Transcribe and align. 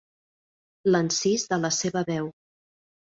L'encís 0.95 1.45
de 1.51 1.59
la 1.67 1.73
seva 1.81 2.03
veu. 2.09 2.33